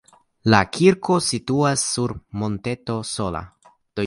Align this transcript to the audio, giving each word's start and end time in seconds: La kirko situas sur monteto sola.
La 0.53 0.61
kirko 0.77 1.17
situas 1.25 1.83
sur 1.91 2.15
monteto 2.45 2.97
sola. 3.13 3.45